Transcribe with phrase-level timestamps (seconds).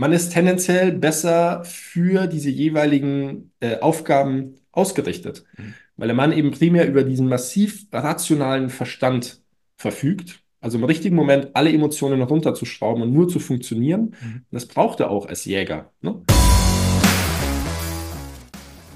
[0.00, 5.74] man ist tendenziell besser für diese jeweiligen äh, Aufgaben ausgerichtet, Mhm.
[5.98, 9.42] weil der Mann eben primär über diesen massiv rationalen Verstand
[9.76, 10.40] verfügt.
[10.62, 14.14] Also im richtigen Moment alle Emotionen runterzuschrauben und nur zu funktionieren.
[14.22, 14.44] Mhm.
[14.50, 15.90] Das braucht er auch als Jäger.
[16.00, 16.22] Ne?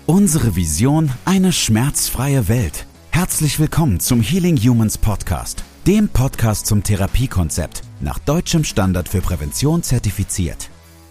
[0.07, 2.87] Unsere Vision, eine schmerzfreie Welt.
[3.11, 9.83] Herzlich willkommen zum Healing Humans Podcast, dem Podcast zum Therapiekonzept, nach deutschem Standard für Prävention
[9.83, 10.71] zertifiziert.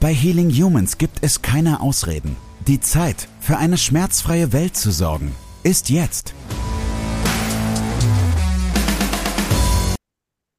[0.00, 2.36] Bei Healing Humans gibt es keine Ausreden.
[2.68, 6.34] Die Zeit, für eine schmerzfreie Welt zu sorgen, ist jetzt.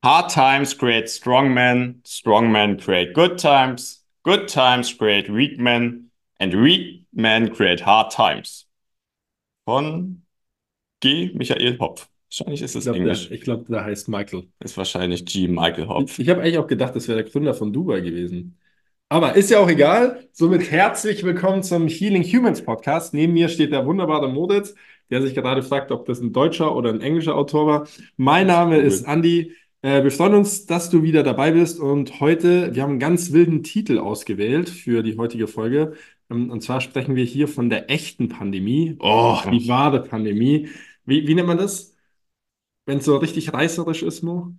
[0.04, 6.12] Hard times create strong men, strong men create good times, good times create weak men,
[6.40, 8.68] and weak men create hard times.
[9.66, 10.24] Von
[11.02, 11.32] G.
[11.34, 12.10] Michael Hopf.
[12.30, 13.28] Wahrscheinlich ist es Ich glaube, Englisch.
[13.30, 14.50] der, ich glaub, der heißt Michael.
[14.60, 15.48] Ist wahrscheinlich G.
[15.48, 16.20] Michael Hopf.
[16.20, 18.58] Ich, ich habe eigentlich auch gedacht, das wäre der Gründer von Dubai gewesen.
[19.12, 20.28] Aber ist ja auch egal.
[20.34, 23.14] Somit herzlich willkommen zum Healing Humans Podcast.
[23.14, 24.76] Neben mir steht der wunderbare Moditz,
[25.10, 27.88] der sich gerade fragt, ob das ein deutscher oder ein englischer Autor war.
[28.18, 28.84] Mein Name Cool.
[28.84, 29.56] ist Andi.
[29.82, 31.80] Äh, wir freuen uns, dass du wieder dabei bist.
[31.80, 35.94] Und heute, wir haben einen ganz wilden Titel ausgewählt für die heutige Folge.
[36.30, 38.96] Ähm, Und zwar sprechen wir hier von der echten Pandemie.
[39.00, 40.70] Oh, die wahre Pandemie.
[41.06, 41.96] Wie, wie nennt man das?
[42.86, 44.54] Wenn es so richtig reißerisch ist, Mo?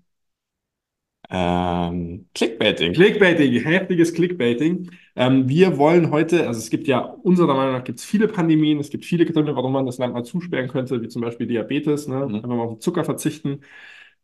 [1.28, 2.92] Ähm, Clickbaiting.
[2.92, 4.90] Clickbaiting, heftiges Clickbaiting.
[5.14, 8.80] Ähm, wir wollen heute, also es gibt ja unserer Meinung nach gibt es viele Pandemien,
[8.80, 12.08] es gibt viele Gründe, warum man das Land mal zusperren könnte, wie zum Beispiel Diabetes,
[12.08, 12.26] ne?
[12.26, 12.34] Mhm.
[12.36, 13.60] Einfach mal auf den Zucker verzichten.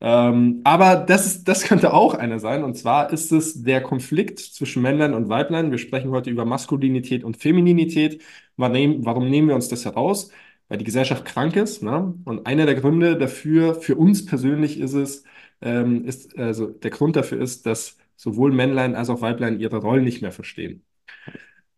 [0.00, 2.64] Ähm, aber das ist, das könnte auch einer sein.
[2.64, 5.70] Und zwar ist es der Konflikt zwischen Männlein und Weiblein.
[5.70, 8.22] Wir sprechen heute über Maskulinität und Femininität.
[8.56, 10.30] Warum, warum nehmen wir uns das heraus?
[10.68, 11.82] Weil die Gesellschaft krank ist.
[11.82, 12.14] Ne?
[12.24, 15.24] Und einer der Gründe dafür, für uns persönlich ist es,
[15.60, 20.04] ähm, ist, also der Grund dafür ist, dass sowohl Männlein als auch Weiblein ihre Rollen
[20.04, 20.84] nicht mehr verstehen.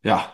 [0.03, 0.33] Ja,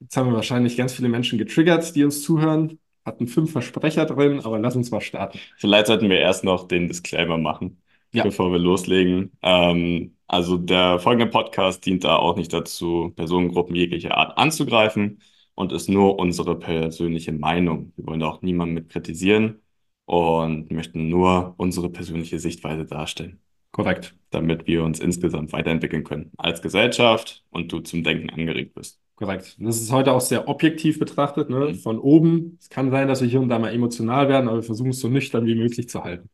[0.00, 2.78] jetzt haben wir wahrscheinlich ganz viele Menschen getriggert, die uns zuhören.
[3.04, 5.38] Hatten fünf Versprecher drin, aber lass uns mal starten.
[5.58, 7.80] Vielleicht sollten wir erst noch den Disclaimer machen,
[8.12, 8.24] Ja.
[8.24, 9.32] bevor wir loslegen.
[9.42, 15.20] Ähm, also der folgende Podcast dient da auch nicht dazu, Personengruppen jeglicher Art anzugreifen
[15.54, 17.92] und ist nur unsere persönliche Meinung.
[17.96, 19.60] Wir wollen da auch niemanden mit kritisieren
[20.06, 23.40] und möchten nur unsere persönliche Sichtweise darstellen,
[23.72, 24.14] Korrekt.
[24.30, 29.00] damit wir uns insgesamt weiterentwickeln können als Gesellschaft und du zum Denken angeregt bist.
[29.16, 29.56] Korrekt.
[29.58, 31.74] Das ist heute auch sehr objektiv betrachtet, ne?
[31.74, 32.58] Von oben.
[32.60, 35.00] Es kann sein, dass wir hier und da mal emotional werden, aber wir versuchen es
[35.00, 36.28] so nüchtern wie möglich zu halten.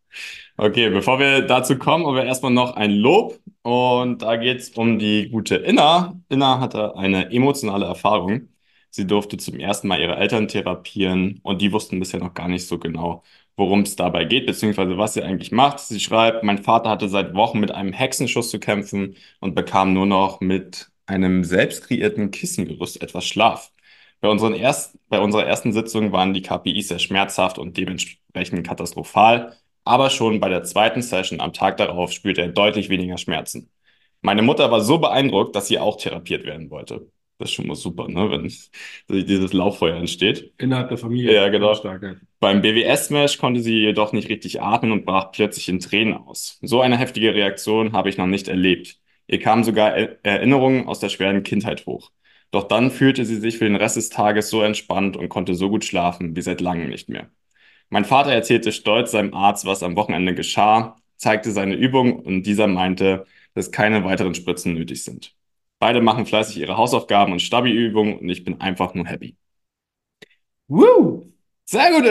[0.57, 3.39] Okay, bevor wir dazu kommen, haben wir erstmal noch ein Lob.
[3.63, 6.21] Und da geht es um die gute Inna.
[6.29, 8.49] Inna hatte eine emotionale Erfahrung.
[8.91, 12.67] Sie durfte zum ersten Mal ihre Eltern therapieren und die wussten bisher noch gar nicht
[12.67, 13.23] so genau,
[13.57, 15.81] worum es dabei geht, beziehungsweise was sie eigentlich macht.
[15.81, 20.07] Sie schreibt, mein Vater hatte seit Wochen mit einem Hexenschuss zu kämpfen und bekam nur
[20.07, 23.73] noch mit einem selbst kreierten Kissengerüst etwas Schlaf.
[24.21, 29.57] Bei unseren erst, bei unserer ersten Sitzung waren die KPIs sehr schmerzhaft und dementsprechend katastrophal,
[29.85, 33.71] aber schon bei der zweiten Session am Tag darauf spürte er deutlich weniger Schmerzen.
[34.21, 37.11] Meine Mutter war so beeindruckt, dass sie auch therapiert werden wollte.
[37.43, 40.53] Das ist schon mal super, ne, wenn dieses Lauffeuer entsteht.
[40.59, 41.35] Innerhalb der Familie.
[41.35, 41.75] Ja, genau.
[41.75, 42.15] Stark, ja.
[42.39, 46.61] Beim BWS-Smash konnte sie jedoch nicht richtig atmen und brach plötzlich in Tränen aus.
[46.63, 49.01] So eine heftige Reaktion habe ich noch nicht erlebt.
[49.27, 52.13] Ihr kamen sogar Er- Erinnerungen aus der schweren Kindheit hoch.
[52.53, 55.69] Doch dann fühlte sie sich für den Rest des Tages so entspannt und konnte so
[55.69, 57.29] gut schlafen wie seit langem nicht mehr.
[57.91, 62.69] Mein Vater erzählte stolz seinem Arzt, was am Wochenende geschah, zeigte seine Übung und dieser
[62.69, 65.35] meinte, dass keine weiteren Spritzen nötig sind.
[65.83, 69.37] Beide machen fleißig ihre Hausaufgaben und Stabi-Übungen und ich bin einfach nur happy.
[70.69, 71.27] Woo!
[71.65, 72.05] Sehr gut!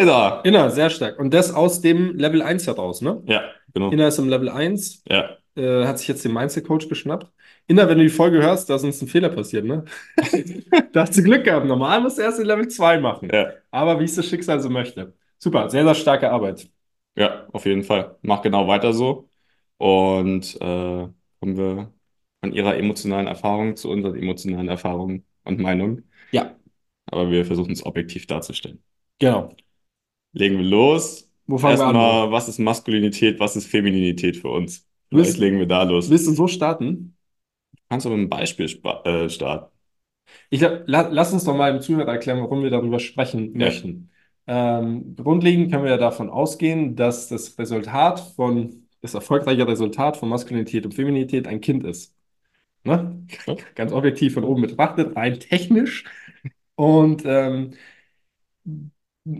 [0.43, 1.17] Inner, sehr stark.
[1.17, 3.23] Und das aus dem Level 1 heraus, ne?
[3.27, 3.43] Ja,
[3.73, 3.89] genau.
[3.91, 7.31] Inner ist im Level 1, Ja, äh, hat sich jetzt den Mindset-Coach geschnappt.
[7.67, 9.85] Inner, wenn du die Folge hörst, da ist uns ein Fehler passiert, ne?
[10.91, 11.65] Da hast du Glück gehabt.
[11.65, 13.29] Normal musst du erst in Level 2 machen.
[13.31, 13.53] ja.
[13.71, 15.13] Aber wie es das Schicksal so möchte.
[15.37, 16.69] Super, sehr, sehr starke Arbeit.
[17.15, 18.17] Ja, auf jeden Fall.
[18.21, 19.29] Mach genau weiter so.
[19.77, 21.07] Und äh,
[21.39, 21.93] kommen wir
[22.41, 26.09] von ihrer emotionalen Erfahrung zu unseren emotionalen Erfahrungen und Meinungen.
[26.31, 26.55] Ja.
[27.05, 28.83] Aber wir versuchen es objektiv darzustellen.
[29.19, 29.55] Genau.
[30.33, 31.29] Legen wir los.
[31.47, 31.95] Wo fangen wir an?
[31.95, 34.87] Erstmal, was ist Maskulinität, was ist Femininität für uns?
[35.09, 36.09] Willst- Vielleicht legen wir da los.
[36.09, 37.15] Willst du so starten?
[37.89, 38.67] Kannst du mit einem Beispiel
[39.05, 39.71] äh, starten?
[40.49, 43.65] Ich glaub, la lass uns doch mal dem Zuhörer erklären, warum wir darüber sprechen Ja,
[43.65, 44.09] möchten.
[44.47, 50.29] Ähm, grundlegend können wir ja davon ausgehen, dass das Resultat von, das erfolgreiche Resultat von
[50.29, 52.15] Maskulinität und Femininität ein Kind ist.
[52.83, 53.25] Ne?
[53.75, 56.05] Ganz objektiv von oben betrachtet, rein technisch.
[56.75, 57.73] Und ähm,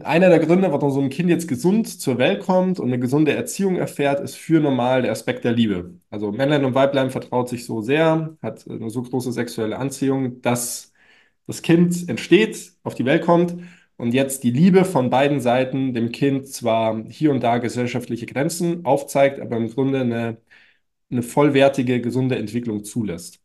[0.04, 3.34] einer der Gründe, warum so ein Kind jetzt gesund zur Welt kommt und eine gesunde
[3.34, 5.96] Erziehung erfährt, ist für normal der Aspekt der Liebe.
[6.12, 10.94] Also Männlein und Weiblein vertraut sich so sehr, hat eine so große sexuelle Anziehung, dass
[11.48, 13.56] das Kind entsteht, auf die Welt kommt
[13.98, 18.86] und jetzt die Liebe von beiden Seiten dem Kind zwar hier und da gesellschaftliche Grenzen
[18.86, 20.38] aufzeigt, aber im Grunde eine,
[21.12, 23.42] eine vollwertige, gesunde Entwicklung zulässt.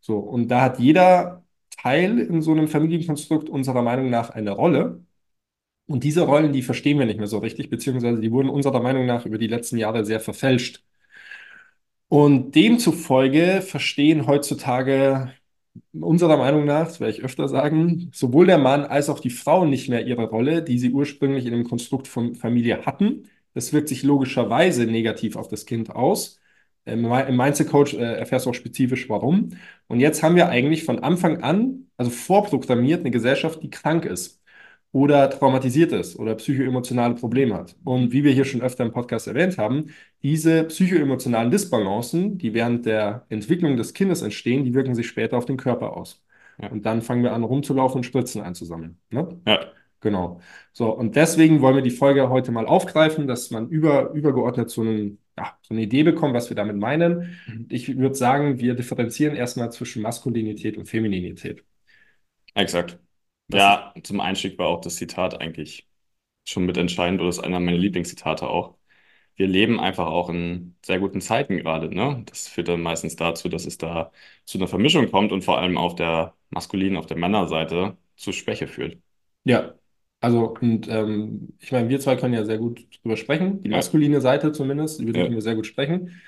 [0.00, 5.04] So, und da hat jeder Teil in so einem Familienkonstrukt unserer Meinung nach eine Rolle.
[5.86, 9.06] Und diese Rollen, die verstehen wir nicht mehr so richtig, beziehungsweise die wurden unserer Meinung
[9.06, 10.84] nach über die letzten Jahre sehr verfälscht.
[12.08, 15.32] Und demzufolge verstehen heutzutage
[15.92, 19.64] unserer Meinung nach, das werde ich öfter sagen, sowohl der Mann als auch die Frau
[19.64, 23.28] nicht mehr ihre Rolle, die sie ursprünglich in dem Konstrukt von Familie hatten.
[23.54, 26.40] Das wirkt sich logischerweise negativ auf das Kind aus.
[26.86, 29.50] Im Mindset Coach äh, erfährst du auch spezifisch warum.
[29.88, 34.42] Und jetzt haben wir eigentlich von Anfang an, also vorprogrammiert, eine Gesellschaft, die krank ist
[34.92, 37.74] oder traumatisiert ist oder psychoemotionale Probleme hat.
[37.84, 39.86] Und wie wir hier schon öfter im Podcast erwähnt haben,
[40.22, 45.46] diese psychoemotionalen Disbalancen, die während der Entwicklung des Kindes entstehen, die wirken sich später auf
[45.46, 46.22] den Körper aus.
[46.60, 48.98] ja, Und dann fangen wir an, rumzulaufen und Spritzen einzusammeln.
[49.10, 49.40] Ne?
[49.46, 49.60] ja,
[50.04, 50.40] Genau.
[50.72, 54.82] So, und deswegen wollen wir die Folge heute mal aufgreifen, dass man über, übergeordnet so,
[54.82, 57.38] einen, ja, so eine Idee bekommt, was wir damit meinen.
[57.46, 57.68] Mhm.
[57.68, 61.64] Ich würde sagen, wir differenzieren erstmal zwischen Maskulinität und Femininität.
[62.54, 62.98] exakt.
[63.50, 65.88] Das Ja, zum Einstieg war auch das Zitat eigentlich
[66.46, 68.76] schon mit entscheidend oder ist einer meiner Lieblingszitate auch.
[69.36, 72.24] Wir leben einfach auch in sehr guten Zeiten gerade, ne?
[72.26, 74.12] Das führt dann meistens dazu, dass es da
[74.46, 78.68] zu einer Vermischung kommt und vor allem auf der maskulinen, auf der Männerseite zu Schwäche
[78.68, 78.98] führt.
[79.44, 79.74] Ja,
[80.24, 83.76] also und ähm, ich meine, wir zwei können ja sehr gut drüber sprechen, die Ja,
[83.76, 86.20] maskuline Seite zumindest, über die ja, können wir sehr gut sprechen.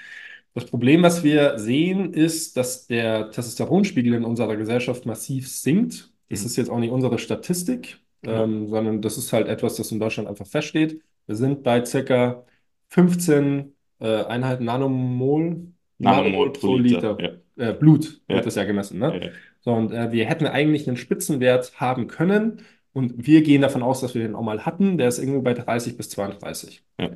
[0.54, 6.12] Das Problem, was wir sehen, ist, dass der Testosteronspiegel in unserer Gesellschaft massiv sinkt.
[6.31, 6.46] Das mhm.
[6.46, 10.00] ist jetzt auch nicht unsere Statistik, ja, ähm, sondern das ist halt etwas, das in
[10.00, 11.02] Deutschland einfach feststeht.
[11.26, 12.44] Wir sind bei circa
[12.88, 17.19] 15 äh, Einheiten Nanomol, Nanomol Nanomol pro pro Liter.
[17.19, 17.43] Liter.
[17.56, 19.25] Ja, Äh, Blut wird ja, das ja gemessen, ja, ne?
[19.26, 19.31] ja.
[19.60, 22.62] So, und äh, wir hätten eigentlich einen Spitzenwert haben können.
[22.96, 24.96] Und wir gehen davon aus, dass wir den auch mal hatten.
[24.96, 26.82] Der ist irgendwo bei 30 bis 32.
[26.98, 27.10] ja.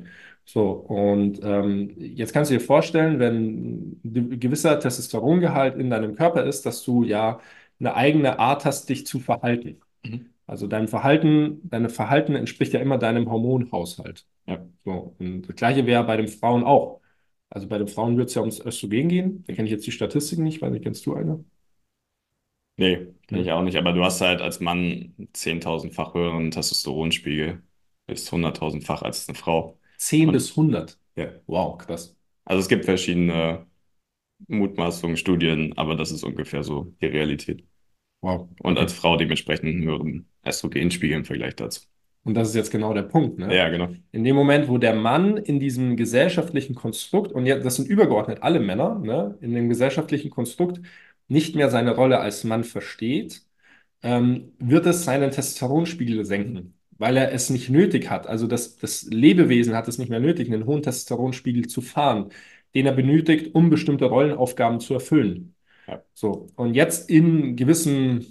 [0.45, 6.43] So, und ähm, jetzt kannst du dir vorstellen, wenn ein gewisser Testosterongehalt in deinem Körper
[6.43, 7.39] ist, dass du ja
[7.79, 9.81] eine eigene Art hast, dich zu verhalten.
[10.03, 10.29] Mhm.
[10.45, 14.27] Also dein Verhalten, deine Verhalten entspricht ja immer deinem Hormonhaushalt.
[14.45, 14.63] Ja.
[14.85, 17.01] So, und das Gleiche wäre bei den Frauen auch.
[17.49, 19.43] Also bei den Frauen wird es ja ums Östrogen gehen.
[19.47, 21.43] Da kenne ich jetzt die Statistiken nicht, weil nicht kennst du eine?
[22.77, 27.63] Nee, kenne ich auch nicht, aber du hast halt als Mann 10.000-fach höheren Testosteronspiegel
[28.07, 29.79] bis 100.000-fach als eine Frau.
[29.97, 30.99] 10 Und bis 100.
[31.15, 32.15] ja, Wow, krass.
[32.45, 33.67] also es gibt verschiedene
[34.47, 37.65] Mutmaßungen, Studien, aber das ist ungefähr so die Realität.
[38.21, 38.95] Wow, Und als okay.
[38.95, 41.81] Frau dementsprechend einen höheren Östrogenspiegel im Vergleich dazu.
[42.23, 43.57] Und das ist jetzt genau der Punkt, ne?
[43.57, 43.89] Ja, genau.
[44.11, 48.43] In dem Moment, wo der Mann in diesem gesellschaftlichen Konstrukt, und jetzt, das sind übergeordnet
[48.43, 50.81] alle Männer, ne, in dem gesellschaftlichen Konstrukt
[51.31, 53.43] nicht mehr seine Rolle als Mann versteht,
[54.03, 58.27] ähm, wird es seinen Testosteronspiegel senken, weil er es nicht nötig hat.
[58.27, 62.29] Also das, das Lebewesen hat es nicht mehr nötig, einen hohen Testosteronspiegel zu fahren,
[62.75, 65.55] den er benötigt, um bestimmte Rollenaufgaben zu erfüllen.
[65.87, 66.03] Ja.
[66.13, 68.25] So, und jetzt in gewissen,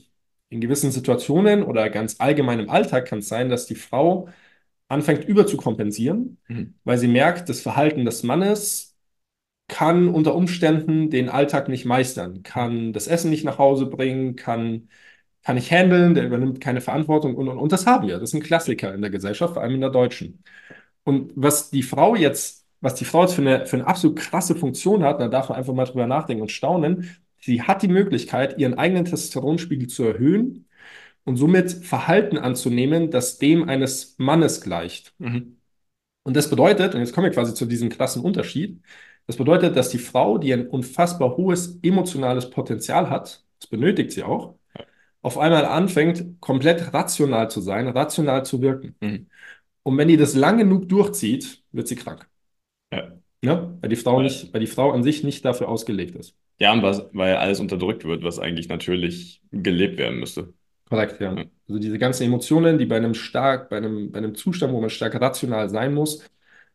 [0.49, 4.29] in gewissen Situationen oder ganz allgemein im Alltag kann es sein, dass die Frau
[4.89, 6.75] anfängt überzukompensieren, Mhm.
[6.85, 8.90] weil sie merkt, das Verhalten des Mannes
[9.71, 14.89] kann unter Umständen den Alltag nicht meistern, kann das Essen nicht nach Hause bringen, kann,
[15.45, 18.19] kann nicht handeln, der übernimmt keine Verantwortung und, und, und das haben wir.
[18.19, 20.43] Das ist ein Klassiker in der Gesellschaft, vor allem in der deutschen.
[21.05, 24.57] Und was die Frau jetzt, was die Frau jetzt für eine, für eine absolut krasse
[24.57, 27.17] Funktion hat, da darf man einfach mal drüber nachdenken und staunen.
[27.41, 30.67] Sie hat die Möglichkeit, ihren eigenen Testosteronspiegel zu erhöhen
[31.25, 35.15] und somit Verhalten anzunehmen, das dem eines Mannes gleicht.
[35.19, 35.59] Mhm.
[36.25, 38.83] Und das bedeutet, und jetzt kommen wir quasi zu diesem krassen Unterschied,
[39.31, 44.25] das bedeutet, dass die Frau, die ein unfassbar hohes emotionales Potenzial hat, das benötigt sie
[44.25, 44.57] auch,
[45.23, 48.97] auf einmal anfängt, komplett rational zu sein, rational zu wirken.
[49.01, 49.29] Mhm.
[49.85, 52.29] Und wenn die das lang genug durchzieht, wird sie krank.
[52.93, 53.13] Ja.
[53.43, 53.79] Ne?
[53.81, 56.37] Weil die Frau Weil, nicht, weil die Frau an sich nicht dafür ausgelegt ist.
[56.59, 60.53] ja, und was, weil alles unterdrückt wird, was eigentlich natürlich gelebt werden müsste.
[60.89, 61.37] Korrekt, ja.
[61.37, 61.45] Ja.
[61.69, 64.91] Also diese ganzen Emotionen, die bei einem stark, bei einem, bei einem Zustand, wo man
[64.91, 66.25] stark rational sein muss,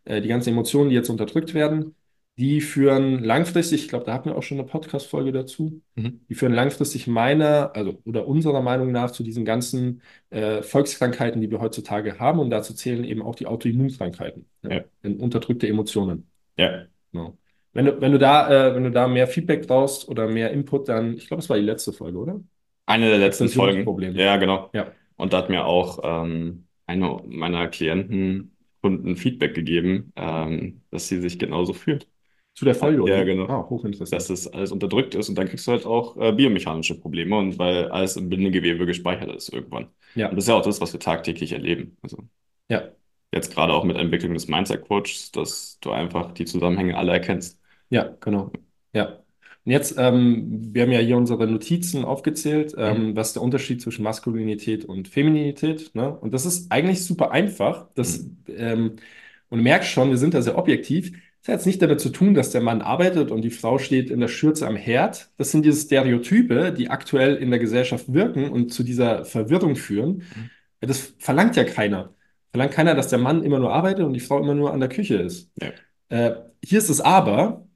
[0.05, 1.95] äh, die ganzen Emotionen, die jetzt unterdrückt werden,
[2.37, 6.21] die führen langfristig, ich glaube, da hatten wir auch schon eine Podcast-Folge dazu, Mhm.
[6.29, 10.01] die führen langfristig meiner, also oder unserer Meinung nach zu diesen ganzen
[10.31, 12.39] äh, Volkskrankheiten, die wir heutzutage haben.
[12.39, 14.71] Und dazu zählen eben auch die Autoimmunkrankheiten, Ja.
[14.71, 16.27] ja, unterdrückte Emotionen.
[16.57, 17.37] Ja, Genau.
[17.71, 20.87] Wenn du, wenn du da, äh, wenn du da mehr Feedback brauchst oder mehr Input,
[20.89, 22.41] dann, ich glaube, es war die letzte Folge, oder?
[22.87, 24.15] eine der letzten Folgen.
[24.15, 24.69] Ja, genau.
[24.73, 24.91] Ja.
[25.17, 31.19] Und da hat mir auch ähm, eine meiner Klienten, Kunden Feedback gegeben, ähm, dass sie
[31.19, 32.07] sich genauso fühlt.
[32.55, 33.47] Zu der Folge, Ja, genau.
[33.47, 34.13] Ah, hochinteressant.
[34.13, 37.59] Dass das alles unterdrückt ist und dann kriegst du halt auch äh, biomechanische Probleme und
[37.59, 39.89] weil alles im Bindegewebe gespeichert ist irgendwann.
[40.15, 40.29] Ja.
[40.29, 41.97] Und das ist ja auch das, was wir tagtäglich erleben.
[42.01, 42.17] Also
[42.69, 42.83] Ja,
[43.33, 47.59] jetzt gerade auch mit der Entwicklung des Mindset-Coaches, dass du einfach die Zusammenhänge alle erkennst.
[47.89, 48.51] ja, genau.
[48.93, 49.19] Ja.
[49.65, 53.81] Und jetzt, ähm, wir haben ja hier unsere Notizen aufgezählt, ähm, was ist der Unterschied
[53.81, 56.15] zwischen Maskulinität und Femininität, ne?
[56.15, 57.87] Und das ist eigentlich super einfach.
[57.95, 58.97] Das, ähm,
[59.49, 61.11] und du merkst schon, wir sind da sehr objektiv.
[61.45, 64.09] Das hat jetzt nicht damit zu tun, dass der Mann arbeitet und die Frau steht
[64.09, 65.29] in der Schürze am Herd.
[65.37, 70.23] Das sind diese Stereotype, die aktuell in der Gesellschaft wirken und zu dieser Verwirrung führen.
[70.81, 72.15] Das verlangt ja keiner.
[72.51, 74.89] Verlangt keiner, dass der Mann immer nur arbeitet und die Frau immer nur an der
[74.89, 75.51] Küche ist.
[75.61, 75.69] Ja.
[76.09, 77.67] Äh, hier ist es aber,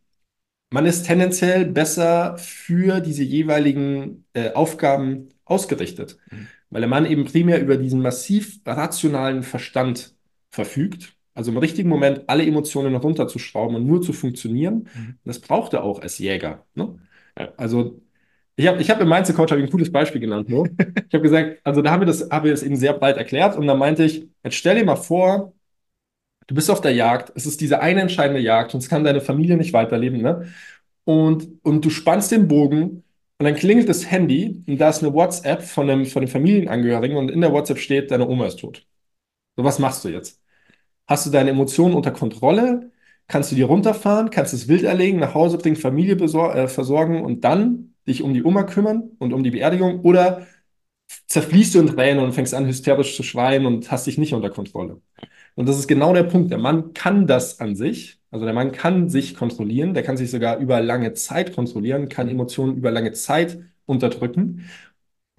[0.71, 6.47] man ist tendenziell besser für diese jeweiligen äh, Aufgaben ausgerichtet, Mhm.
[6.71, 10.15] weil der Mann eben primär über diesen massiv rationalen Verstand
[10.49, 11.18] verfügt.
[11.39, 14.89] Also im richtigen Moment alle Emotionen runterzuschrauben und nur zu funktionieren.
[14.93, 15.19] Mhm.
[15.23, 16.65] Das braucht er auch als Jäger.
[16.75, 16.99] Ne?
[17.39, 17.53] Ja.
[17.55, 18.01] Also
[18.57, 20.49] ich habe ich hab im Mindset Coach hab ich ein cooles Beispiel genannt.
[20.49, 20.67] Nur.
[21.07, 23.55] Ich habe gesagt, also da haben wir das, haben wir das eben sehr breit erklärt
[23.55, 25.53] und da meinte ich, jetzt stell dir mal vor,
[26.47, 29.55] du bist auf der Jagd, es ist diese eine entscheidende Jagd, sonst kann deine Familie
[29.55, 30.45] nicht weiterleben, ne?
[31.05, 33.03] Und, und du spannst den Bogen
[33.37, 37.15] und dann klingelt das Handy und da ist eine WhatsApp von einem, von einem Familienangehörigen
[37.15, 38.85] und in der WhatsApp steht, deine Oma ist tot.
[39.55, 40.41] So, was machst du jetzt?
[41.09, 42.91] Hast du deine Emotionen unter Kontrolle?
[43.27, 44.29] Kannst du die runterfahren?
[44.29, 48.35] Kannst du es wild erlegen, nach Hause bringen, Familie äh, versorgen und dann dich um
[48.35, 50.01] die Oma kümmern und um die Beerdigung?
[50.01, 50.45] Oder
[51.27, 54.51] zerfließt du in Tränen und fängst an, hysterisch zu schreien und hast dich nicht unter
[54.51, 55.01] Kontrolle?
[55.55, 56.51] Und das ist genau der Punkt.
[56.51, 58.19] Der Mann kann das an sich.
[58.29, 59.95] Also der Mann kann sich kontrollieren.
[59.95, 64.69] Der kann sich sogar über lange Zeit kontrollieren, kann Emotionen über lange Zeit unterdrücken.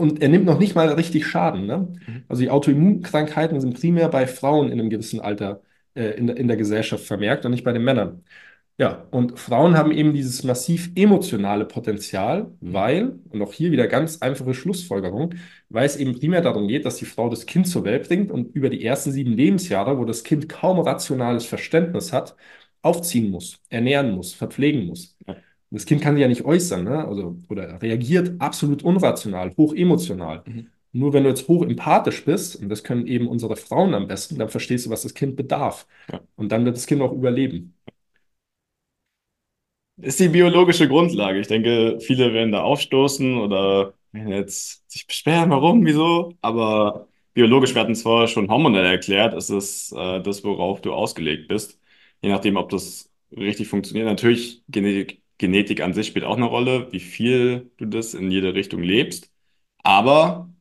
[0.00, 1.66] Und er nimmt noch nicht mal richtig Schaden.
[1.66, 1.88] Ne?
[2.06, 2.24] Mhm.
[2.28, 5.62] Also die Autoimmunkrankheiten sind primär bei Frauen in einem gewissen Alter
[5.94, 8.24] äh, in der, in der Gesellschaft vermerkt und nicht bei den Männern.
[8.78, 14.22] Ja, und Frauen haben eben dieses massiv emotionale Potenzial, weil, und auch hier wieder ganz
[14.22, 15.34] einfache Schlussfolgerung,
[15.68, 18.54] weil es eben primär darum geht, dass die Frau das Kind zur Welt bringt und
[18.56, 22.36] über die ersten sieben Lebensjahre, wo das Kind kaum rationales Verständnis hat,
[22.82, 25.16] aufziehen muss, ernähren muss, verpflegen muss.
[25.26, 25.36] Ja.
[25.70, 27.06] Das Kind kann sich ja nicht äußern, ne?
[27.06, 30.42] Also, oder reagiert absolut unrational, hochemotional.
[30.46, 30.68] Mhm.
[30.92, 34.38] Nur wenn du jetzt hoch empathisch bist, und das können eben unsere Frauen am besten,
[34.38, 35.86] dann verstehst du, was das Kind bedarf.
[36.10, 36.20] Ja.
[36.34, 37.74] Und dann wird das Kind auch überleben.
[39.98, 41.40] Ist die biologische Grundlage.
[41.40, 46.34] Ich denke, viele werden da aufstoßen oder werden jetzt sich beschweren, warum, wieso.
[46.40, 50.92] Aber biologisch, wir hatten es vorher schon hormonell erklärt, ist es äh, das, worauf du
[50.94, 51.78] ausgelegt bist.
[52.22, 54.06] Je nachdem, ob das richtig funktioniert.
[54.06, 58.52] Natürlich, Genetik, Genetik an sich spielt auch eine Rolle, wie viel du das in jede
[58.52, 59.32] Richtung lebst.
[59.82, 60.52] Aber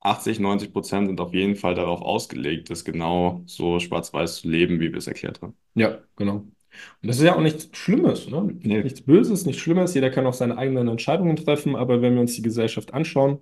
[0.00, 4.80] 80, 90 Prozent sind auf jeden Fall darauf ausgelegt, das genau so schwarz-weiß zu leben,
[4.80, 5.54] wie wir es erklärt haben.
[5.74, 6.36] Ja, genau.
[6.36, 6.54] Und
[7.02, 8.56] das ist ja auch nichts Schlimmes, ne?
[8.62, 8.82] Nee.
[8.82, 9.92] Nichts Böses, nichts Schlimmes.
[9.92, 11.76] Jeder kann auch seine eigenen Entscheidungen treffen.
[11.76, 13.40] Aber wenn wir uns die Gesellschaft anschauen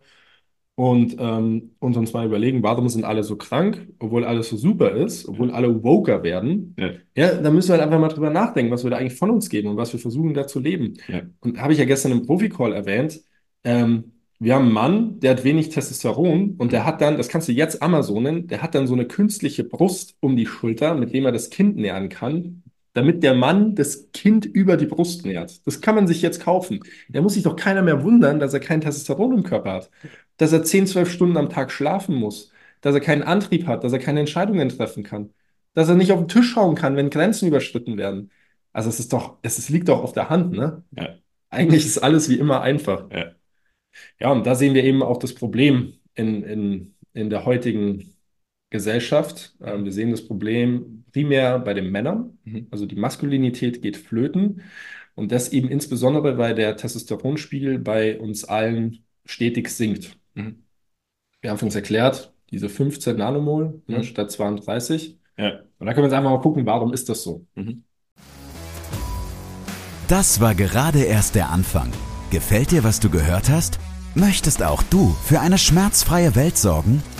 [0.75, 5.29] und, ähm, uns mal überlegen, warum sind alle so krank, obwohl alles so super ist,
[5.29, 6.91] obwohl alle woker werden, Ja.
[7.15, 9.51] ja, dann müssen wir halt einfach mal drüber nachdenken, was wir da eigentlich von uns
[9.51, 10.95] geben und was wir versuchen da zu leben.
[11.09, 11.23] Ja.
[11.41, 13.21] Und habe ich ja gestern im Profi-Call erwähnt,
[13.65, 17.49] ähm, wir haben einen Mann, der hat wenig Testosteron und der hat dann, das kannst
[17.49, 21.27] du jetzt Amazonen, der hat dann so eine künstliche Brust um die Schulter, mit dem
[21.27, 22.63] er das Kind nähren kann,
[22.93, 25.67] damit der Mann das Kind über die Brust nährt.
[25.67, 26.81] Das kann man sich jetzt kaufen.
[27.09, 29.91] Da muss sich doch keiner mehr wundern, dass er kein Testosteron im Körper hat,
[30.37, 33.93] dass er 10, 12 Stunden am Tag schlafen muss, dass er keinen Antrieb hat, dass
[33.93, 35.31] er keine Entscheidungen treffen kann,
[35.75, 38.31] dass er nicht auf den Tisch schauen kann, wenn Grenzen überschritten werden.
[38.73, 40.83] Also es ist doch, es, es liegt doch auf der Hand, ne?
[40.97, 41.17] Ja.
[41.51, 43.11] Eigentlich ist alles wie immer einfach.
[43.11, 43.33] Ja.
[44.19, 48.15] Ja, und da sehen wir eben auch das Problem in, in, in der heutigen
[48.71, 49.55] Gesellschaft.
[49.63, 52.39] Ähm, wir sehen das Problem primär bei den Männern.
[52.45, 52.69] Mhm.
[52.71, 54.63] Also die Maskulinität geht flöten.
[55.15, 60.17] Und das eben insbesondere, weil der Testosteronspiegel bei uns allen stetig sinkt.
[60.35, 60.63] Mhm.
[61.43, 64.03] Wir haben uns erklärt, diese 15 Nanomol ne, Mhm.
[64.05, 65.19] statt 32.
[65.37, 65.61] Ja.
[65.79, 67.47] Und da können wir jetzt einfach mal gucken, warum ist das so?
[67.55, 67.83] Mhm.
[70.09, 71.93] Das war gerade erst der Anfang.
[72.31, 73.79] Gefällt dir, was du gehört hast?
[74.15, 77.03] Möchtest auch du für eine schmerzfreie Welt sorgen?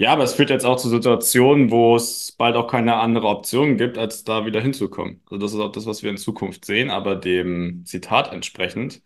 [0.00, 3.76] Ja, aber es führt jetzt auch zu Situationen, wo es bald auch keine andere Option
[3.76, 5.20] gibt, als da wieder hinzukommen.
[5.26, 9.02] Also das ist auch das, was wir in Zukunft sehen, aber dem Zitat entsprechend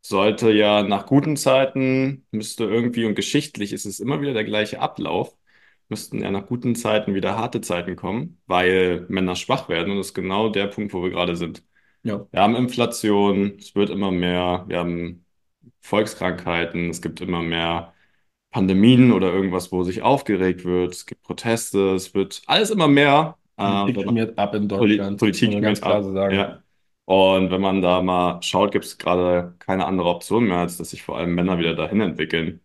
[0.00, 4.80] sollte ja nach guten Zeiten, müsste irgendwie, und geschichtlich ist es immer wieder der gleiche
[4.80, 5.36] Ablauf,
[5.90, 10.08] müssten ja nach guten Zeiten wieder harte Zeiten kommen, weil Männer schwach werden und das
[10.08, 11.64] ist genau der Punkt, wo wir gerade sind.
[12.02, 12.26] Ja.
[12.30, 15.26] Wir haben Inflation, es wird immer mehr, wir haben
[15.80, 17.92] Volkskrankheiten, es gibt immer mehr
[18.50, 23.36] Pandemien oder irgendwas, wo sich aufgeregt wird, es gibt Proteste, es wird alles immer mehr.
[23.56, 26.02] Politik schmiert ab in Deutschland, Politik schmiert klar ab.
[26.04, 26.34] so sagen.
[26.34, 26.62] Ja.
[27.04, 30.90] Und wenn man da mal schaut, gibt es gerade keine andere Option mehr, als dass
[30.90, 32.60] sich vor allem Männer wieder dahin entwickeln,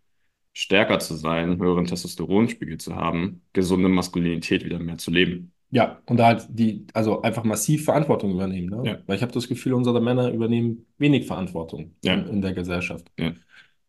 [0.53, 5.51] stärker zu sein, höheren Testosteronspiegel zu haben, gesunde Maskulinität wieder mehr zu leben.
[5.71, 8.89] Ja, und da halt die, also einfach massiv Verantwortung übernehmen, ne?
[8.89, 8.97] Ja.
[9.07, 12.13] Weil ich habe das Gefühl, unsere Männer übernehmen wenig Verantwortung Ja.
[12.13, 13.11] in, in der Gesellschaft.
[13.19, 13.33] Ja.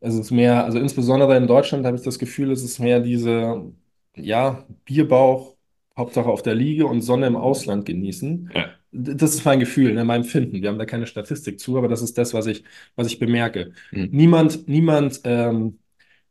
[0.01, 3.73] Es ist mehr, also insbesondere in Deutschland habe ich das Gefühl, es ist mehr diese,
[4.15, 5.57] ja, Bierbauch,
[5.97, 8.51] Hauptsache auf der Liege und Sonne im Ausland genießen.
[8.55, 8.69] Ja.
[8.93, 10.63] Das ist mein Gefühl, ne, mein Empfinden.
[10.63, 13.73] Wir haben da keine Statistik zu, aber das ist das, was ich, was ich bemerke.
[13.91, 14.09] Mhm.
[14.13, 15.79] Niemand, niemand, ähm,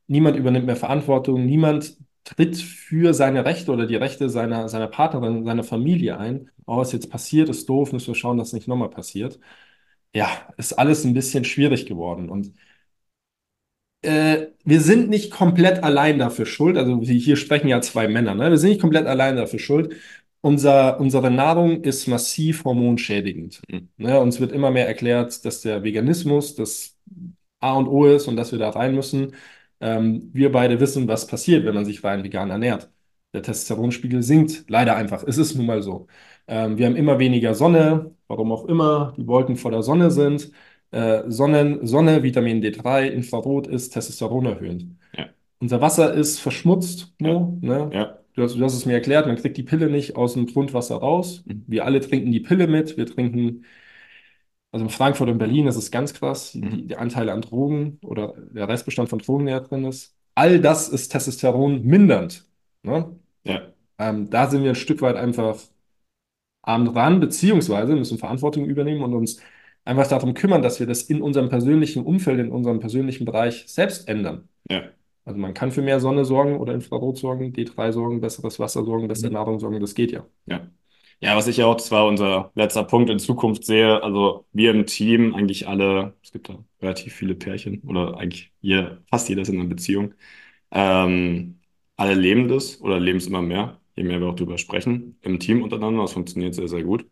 [0.08, 5.46] niemand übernimmt mehr Verantwortung, niemand tritt für seine Rechte oder die Rechte seiner, seiner Partnerin,
[5.46, 6.50] seiner Familie ein.
[6.66, 9.40] Oh, was jetzt passiert, ist doof, müssen wir schauen, dass es nicht nochmal passiert.
[10.14, 12.30] Ja, ist alles ein bisschen schwierig geworden.
[12.30, 12.54] Und
[14.06, 16.78] äh, wir sind nicht komplett allein dafür schuld.
[16.78, 18.50] Also hier sprechen ja zwei Männer, ne?
[18.50, 19.96] Wir sind nicht komplett allein dafür schuld.
[20.42, 23.62] Unser, unsere Nahrung ist massiv hormonschädigend.
[23.70, 23.90] Mhm.
[23.98, 24.20] Ne?
[24.20, 26.98] Uns wird immer mehr erklärt, dass der Veganismus das
[27.60, 29.34] A und O ist und dass wir da rein müssen.
[29.82, 32.92] Ähm, wir beide wissen, was passiert, wenn man sich rein vegan ernährt.
[33.34, 35.24] Der Testosteronspiegel sinkt leider einfach.
[35.26, 36.08] Es ist nun mal so.
[36.48, 40.52] Ähm, wir haben immer weniger Sonne, warum auch immer die Wolken vor der Sonne sind.
[40.96, 44.86] Äh, Sonnen, Sonne, Vitamin D3, Infrarot ist Testosteron erhöhend.
[45.18, 45.26] Ja.
[45.60, 47.14] Unser Wasser ist verschmutzt.
[47.20, 47.34] Ja.
[47.34, 47.90] Mo, ne?
[47.94, 48.20] Ja.
[48.34, 50.96] Du hast, du hast es mir erklärt, man kriegt die Pille nicht aus dem Grundwasser
[50.96, 51.44] raus.
[51.46, 51.66] Mhm.
[51.68, 52.96] Wir alle trinken die Pille mit.
[52.96, 53.66] Wir trinken,
[54.72, 56.88] also in Frankfurt und Berlin, das ist ganz krass, die, Mhm.
[56.88, 60.16] die Anteile an Drogen oder der Restbestand von Drogen, der drin ist.
[60.34, 62.46] All das ist Testosteron mindernd.
[62.84, 63.18] Ne?
[63.44, 63.62] Ja.
[63.98, 65.58] Ähm, da sind wir ein Stück weit einfach
[66.62, 69.40] arm dran, beziehungsweise müssen Verantwortung übernehmen und uns
[69.86, 74.08] einfach darum kümmern, dass wir das in unserem persönlichen Umfeld, in unserem persönlichen Bereich selbst
[74.10, 74.50] ändern.
[74.70, 74.96] Ja.
[75.26, 79.08] Also man kann für mehr Sonne sorgen oder Infrarot sorgen, D3 sorgen, besseres Wasser sorgen,
[79.08, 79.34] bessere Mhm.
[79.34, 80.28] Nahrung sorgen, das geht ja.
[80.46, 80.70] Ja.
[81.22, 84.72] Ja, was ich ja auch, das war unser letzter Punkt in Zukunft sehe, also wir
[84.72, 89.42] im Team, eigentlich alle, es gibt da relativ viele Pärchen oder eigentlich hier, fast jeder
[89.44, 90.14] ist in einer Beziehung,
[90.72, 91.62] ähm,
[91.98, 95.40] alle leben das oder leben es immer mehr, je mehr wir auch drüber sprechen, im
[95.40, 97.06] Team untereinander, das funktioniert sehr, sehr gut.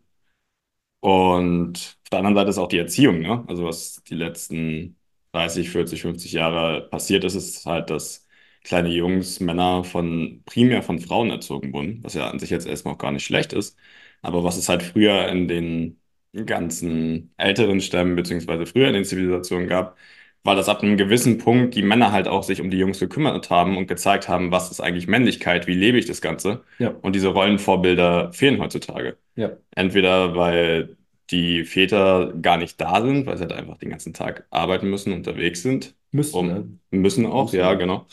[1.04, 3.44] Und auf der anderen Seite ist auch die Erziehung, ne?
[3.46, 4.96] Also was die letzten
[5.32, 8.26] 30, 40, 50 Jahre passiert ist, ist halt, dass
[8.62, 12.94] kleine Jungs, Männer von primär von Frauen erzogen wurden, was ja an sich jetzt erstmal
[12.94, 13.76] auch gar nicht schlecht ist.
[14.22, 16.00] Aber was es halt früher in den
[16.46, 19.98] ganzen älteren Stämmen, beziehungsweise früher in den Zivilisationen gab,
[20.44, 23.50] war, dass ab einem gewissen Punkt die Männer halt auch sich um die Jungs gekümmert
[23.50, 26.62] haben und gezeigt haben, was ist eigentlich Männlichkeit, wie lebe ich das Ganze.
[26.78, 26.90] Ja.
[27.02, 29.16] Und diese Rollenvorbilder fehlen heutzutage.
[29.36, 29.52] Ja.
[29.74, 30.96] Entweder weil
[31.30, 35.12] die Väter gar nicht da sind, weil sie halt einfach den ganzen Tag arbeiten müssen,
[35.12, 36.78] unterwegs sind, Müssen, um, ne?
[36.90, 37.56] müssen auch, Müssen.
[37.58, 38.06] ja, genau.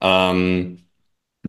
[0.00, 0.84] Ähm,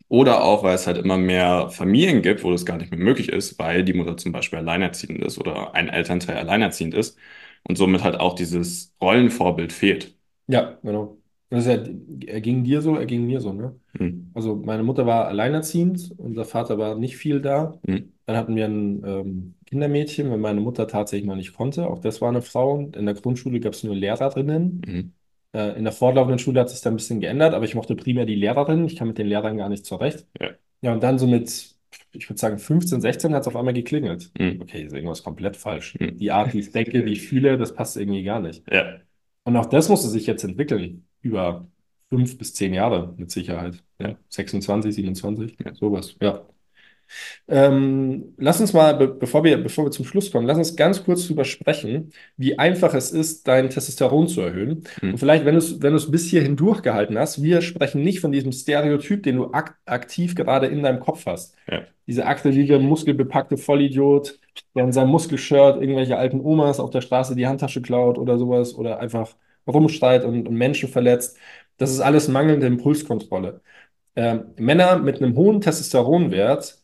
[0.08, 3.30] oder auch, weil es halt immer mehr Familien gibt, wo das gar nicht mehr möglich
[3.30, 7.18] ist, weil die Mutter zum Beispiel alleinerziehend ist oder ein Elternteil alleinerziehend ist
[7.64, 10.16] und somit halt auch dieses Rollenvorbild fehlt.
[10.48, 11.18] Ja, genau.
[11.50, 11.84] Das ist ja,
[12.28, 13.76] er ging dir so, er ging mir so, ne?
[13.98, 14.30] Hm.
[14.36, 17.80] Also meine Mutter war alleinerziehend, unser Vater war nicht viel da.
[17.88, 18.14] Hm.
[18.28, 21.88] Dann hatten wir ein ähm, Kindermädchen, weil meine Mutter tatsächlich noch nicht konnte.
[21.88, 22.80] Auch das war eine Frau.
[22.80, 24.82] In der Grundschule gab es nur Lehrerinnen.
[24.86, 25.14] Hm.
[25.54, 28.28] Äh, in der fortlaufenden Schule hat sich da ein bisschen geändert, aber ich mochte primär
[28.28, 28.86] die Lehrerinnen.
[28.86, 30.28] Ich kam mit den Lehrern gar nicht zurecht.
[30.40, 30.50] Ja.
[30.82, 31.76] Ja, und dann so mit,
[32.12, 34.32] ich würde sagen, 15, 16 hat es auf einmal geklingelt.
[34.38, 34.62] Hm.
[34.62, 35.96] Okay, ist irgendwas komplett falsch.
[36.00, 36.18] Hm.
[36.18, 38.64] Die Art, wie ich denke, wie ich fühle, das passt irgendwie gar nicht.
[38.72, 38.98] Ja,
[39.44, 41.06] Und auch das musste sich jetzt entwickeln.
[41.22, 41.68] Über
[42.10, 43.84] fünf bis zehn Jahre mit Sicherheit.
[44.02, 44.18] Ja.
[44.30, 45.74] 26, 27, Ja.
[45.76, 46.16] sowas.
[46.22, 46.46] Ja.
[47.48, 51.04] Ähm, lass uns mal, be bevor wir, bevor wir zum Schluss kommen, lass uns ganz
[51.04, 54.84] kurz darüber sprechen, wie einfach es ist, dein Testosteron zu erhöhen.
[55.00, 55.12] Hm.
[55.12, 58.20] Und vielleicht, wenn du es wenn du es bis hierhin durchgehalten hast, wir sprechen nicht
[58.20, 61.56] von diesem Stereotyp, den du ak aktiv gerade in deinem Kopf hast.
[61.70, 61.82] Ja.
[62.08, 64.40] Diese aktive, muskelbepackte Vollidiot,
[64.76, 68.76] der in seinem Muskelshirt irgendwelche alten Omas auf der Straße die Handtasche klaut oder sowas
[68.76, 69.36] oder einfach
[69.68, 71.38] rumschreit und, und Menschen verletzt.
[71.78, 73.62] Das ist alles mangelnde Impulskontrolle.
[74.16, 76.79] Ähm, Männer mit einem hohen Testosteronwert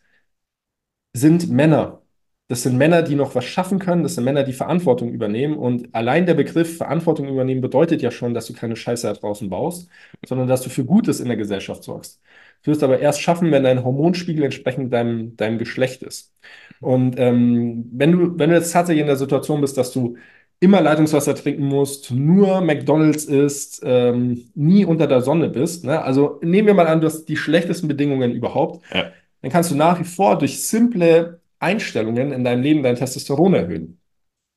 [1.15, 2.01] sind Männer.
[2.47, 4.03] Das sind Männer, die noch was schaffen können.
[4.03, 5.57] Das sind Männer, die Verantwortung übernehmen.
[5.57, 9.49] Und allein der Begriff Verantwortung übernehmen bedeutet ja schon, dass du keine Scheiße da draußen
[9.49, 9.89] baust,
[10.25, 12.21] sondern dass du für Gutes in der Gesellschaft sorgst.
[12.63, 16.33] Du wirst aber erst schaffen, wenn dein Hormonspiegel entsprechend deinem, deinem Geschlecht ist.
[16.81, 20.17] Und ähm, wenn du, wenn du jetzt tatsächlich in der Situation bist, dass du
[20.59, 26.01] immer Leitungswasser trinken musst, nur McDonald's isst, ähm, nie unter der Sonne bist, ne?
[26.01, 29.11] Also nehmen wir mal an, du hast die schlechtesten Bedingungen überhaupt Ja.
[29.45, 33.99] Dann kannst du nach wie vor durch simple Einstellungen in deinem Leben dein Testosteron erhöhen.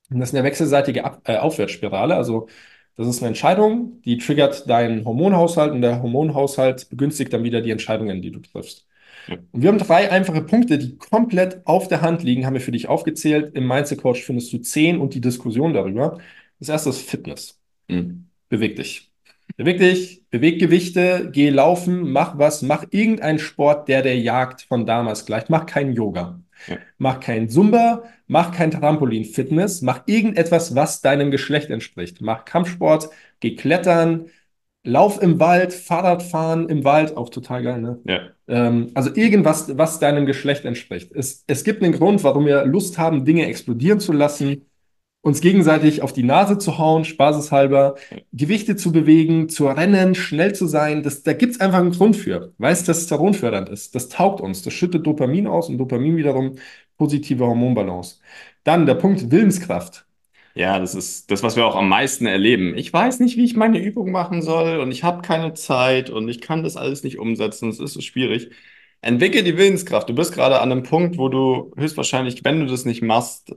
[0.09, 2.15] Und das ist eine wechselseitige Ab äh, Aufwärtsspirale.
[2.15, 2.47] Also
[2.95, 7.69] das ist eine Entscheidung, die triggert deinen Hormonhaushalt und der Hormonhaushalt begünstigt dann wieder die
[7.69, 8.87] Entscheidungen, die du triffst.
[9.27, 12.71] Und wir haben drei einfache Punkte, die komplett auf der Hand liegen, haben wir für
[12.71, 13.55] dich aufgezählt.
[13.55, 16.17] Im Mindset Coach findest du zehn und die Diskussion darüber.
[16.57, 17.59] Das erste ist Fitness.
[17.89, 18.27] Hm.
[18.49, 19.08] Beweg dich.
[19.65, 25.25] Dich, beweg Gewichte, geh laufen, mach was, mach irgendeinen Sport, der der Jagd von damals
[25.25, 25.49] gleicht.
[25.49, 26.77] Mach kein Yoga, Ja.
[26.97, 32.21] mach kein Zumba, mach kein Trampolin-Fitness, mach irgendetwas, was deinem Geschlecht entspricht.
[32.21, 33.09] Mach Kampfsport,
[33.41, 34.27] geh klettern,
[34.83, 37.99] lauf im Wald, Fahrrad fahren im Wald, auch total geil, ne?
[38.05, 38.19] Ja.
[38.47, 41.11] Ähm, also irgendwas, was deinem Geschlecht entspricht.
[41.13, 44.68] Es, es gibt einen Grund, warum wir Lust haben, Dinge explodieren zu lassen,
[45.21, 47.95] uns gegenseitig auf die Nase zu hauen, spaßeshalber,
[48.31, 51.03] Gewichte zu bewegen, zu rennen, schnell zu sein.
[51.03, 53.95] Das, da gibt es einfach einen Grund für, weil es testosteronfördernd ist.
[53.95, 54.61] Das taugt uns.
[54.61, 56.55] Das schüttet Dopamin aus und Dopamin wiederum
[56.97, 58.19] positive Hormonbalance.
[58.63, 60.05] Dann der Punkt Willenskraft.
[60.55, 62.75] Ja, das ist das, was wir auch am meisten erleben.
[62.77, 66.27] Ich weiß nicht, wie ich meine Übung machen soll und ich habe keine Zeit und
[66.27, 67.69] ich kann das alles nicht umsetzen.
[67.69, 68.49] Es ist so schwierig.
[69.01, 70.09] Entwickel die Willenskraft.
[70.09, 73.55] Du bist gerade an einem Punkt, wo du höchstwahrscheinlich, wenn du das nicht machst,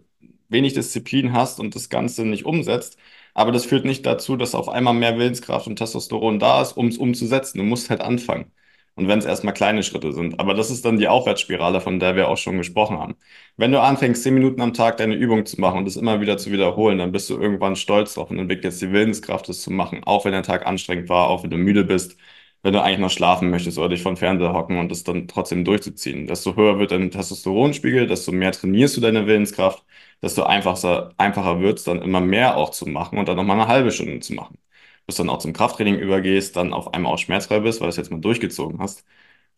[0.53, 2.99] wenig Disziplin hast und das Ganze nicht umsetzt.
[3.35, 6.89] Aber das führt nicht dazu, dass auf einmal mehr Willenskraft und Testosteron da ist, um
[6.89, 7.59] es umzusetzen.
[7.59, 8.53] Du musst halt anfangen.
[8.95, 10.39] Und wenn es erstmal kleine Schritte sind.
[10.39, 13.15] Aber das ist dann die Aufwärtsspirale, von der wir auch schon gesprochen haben.
[13.57, 16.37] Wenn du anfängst, zehn Minuten am Tag deine Übung zu machen und das immer wieder
[16.37, 20.03] zu wiederholen, dann bist du irgendwann stolz drauf und entwickelst die Willenskraft, das zu machen.
[20.05, 22.17] Auch wenn der Tag anstrengend war, auch wenn du müde bist,
[22.63, 25.29] wenn du eigentlich noch schlafen möchtest oder dich vor den Fernseher hocken und das dann
[25.29, 26.27] trotzdem durchzuziehen.
[26.27, 29.85] Desto höher wird dein Testosteronspiegel, desto mehr trainierst du deine Willenskraft,
[30.23, 33.69] desto einfacher, einfacher wird es dann immer mehr auch zu machen und dann nochmal eine
[33.69, 34.59] halbe Stunde zu machen.
[35.07, 37.97] Bis dann auch zum Krafttraining übergehst, dann auf einmal auch schmerzfrei bist, weil du es
[37.97, 39.05] jetzt mal durchgezogen hast.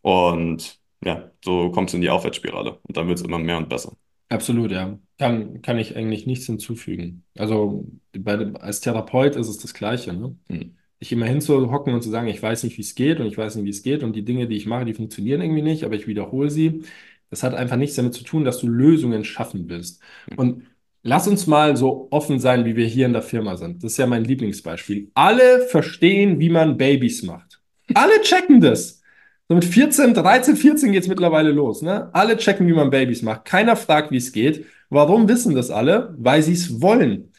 [0.01, 3.69] Und ja, so kommst du in die Aufwärtsspirale und dann wird es immer mehr und
[3.69, 3.93] besser.
[4.29, 4.99] Absolut, ja.
[5.17, 7.23] Kann, kann ich eigentlich nichts hinzufügen.
[7.37, 10.35] Also bei, als Therapeut ist es das Gleiche, ne?
[10.47, 10.77] Mhm.
[10.99, 13.55] Sich immer hinzuhocken und zu sagen, ich weiß nicht, wie es geht und ich weiß
[13.55, 15.95] nicht, wie es geht und die Dinge, die ich mache, die funktionieren irgendwie nicht, aber
[15.95, 16.83] ich wiederhole sie.
[17.29, 20.01] Das hat einfach nichts damit zu tun, dass du Lösungen schaffen willst.
[20.37, 20.63] Und
[21.03, 23.83] lass uns mal so offen sein, wie wir hier in der Firma sind.
[23.83, 25.11] Das ist ja mein Lieblingsbeispiel.
[25.15, 27.61] Alle verstehen, wie man Babys macht.
[27.93, 29.01] Alle checken das.
[29.47, 31.81] So mit 14, 13, 14 geht es mittlerweile los.
[31.81, 32.09] Ne?
[32.13, 33.45] Alle checken, wie man Babys macht.
[33.45, 34.65] Keiner fragt, wie es geht.
[34.89, 36.15] Warum wissen das alle?
[36.17, 37.31] Weil sie es wollen.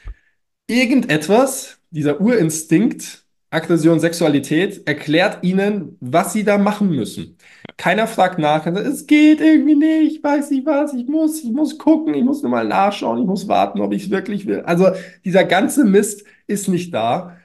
[0.68, 3.25] Irgendetwas, dieser Urinstinkt,
[3.56, 7.36] Aggression, Sexualität, erklärt ihnen, was sie da machen müssen.
[7.78, 8.66] Keiner fragt nach.
[8.66, 12.42] Es geht irgendwie nicht, ich weiß nicht was, ich muss, ich muss gucken, ich muss
[12.42, 14.60] nur mal nachschauen, ich muss warten, ob ich es wirklich will.
[14.60, 14.88] Also
[15.24, 17.36] dieser ganze Mist ist nicht da,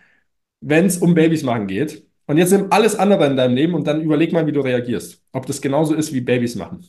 [0.62, 2.06] wenn es um Babys machen geht.
[2.28, 5.22] Und jetzt nimm alles andere in deinem Leben und dann überleg mal, wie du reagierst.
[5.32, 6.86] Ob das genauso ist wie Babys machen.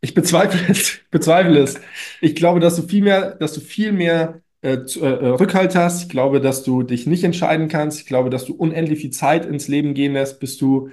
[0.00, 1.80] Ich bezweifle es, bezweifle es.
[2.20, 5.74] Ich glaube, dass du viel mehr, dass du viel mehr äh, zu- äh, äh, Rückhalt
[5.74, 6.02] hast.
[6.02, 8.00] Ich glaube, dass du dich nicht entscheiden kannst.
[8.00, 10.90] Ich glaube, dass du unendlich viel Zeit ins Leben gehen lässt, bis du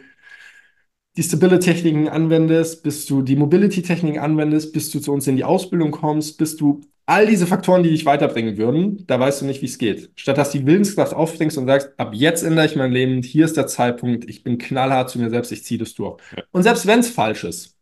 [1.18, 5.92] die Stability-Techniken anwendest, bis du die Mobility-Techniken anwendest, bis du zu uns in die Ausbildung
[5.92, 9.68] kommst, bis du all diese Faktoren, die dich weiterbringen würden, da weißt du nicht, wie
[9.68, 10.10] es geht.
[10.16, 13.46] Statt dass du die Willenskraft aufbringst und sagst, ab jetzt ändere ich mein Leben, hier
[13.46, 16.20] ist der Zeitpunkt, ich bin knallhart zu mir selbst, ich ziehe das durch.
[16.36, 16.44] Ja.
[16.52, 17.75] Und selbst wenn es falsch ist,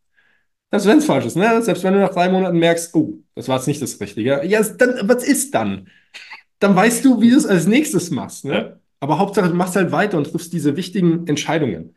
[0.80, 1.62] selbst wenn es falsch ist, ne?
[1.62, 4.64] Selbst wenn du nach drei Monaten merkst, oh, das war jetzt nicht das Richtige, ja,
[4.64, 5.88] dann, was ist dann?
[6.60, 8.80] Dann weißt du, wie du es als nächstes machst, ne?
[9.00, 11.96] Aber Hauptsache, du machst halt weiter und triffst diese wichtigen Entscheidungen.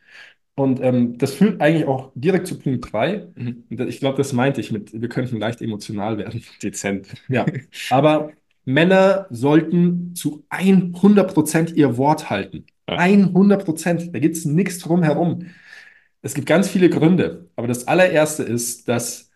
[0.57, 3.29] Und ähm, das führt eigentlich auch direkt zu Punkt 3.
[3.35, 3.65] Mhm.
[3.69, 6.43] Ich glaube, das meinte ich mit, wir könnten leicht emotional werden.
[6.63, 7.09] Dezent.
[7.29, 7.47] Ja,
[7.91, 8.33] aber
[8.65, 12.65] Männer sollten zu 100% ihr Wort halten.
[12.89, 12.97] Ja.
[12.97, 14.13] 100%.
[14.13, 15.47] Da gibt es nichts drum herum.
[16.27, 19.31] Es gibt ganz viele Gründe, aber das allererste ist, dass